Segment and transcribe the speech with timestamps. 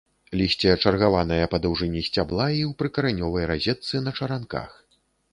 [0.39, 4.71] Лісце чаргаванае па даўжыні сцябла і ў прыкаранёвай разетцы, на чаранках.